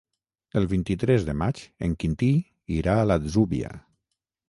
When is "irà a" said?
2.81-3.07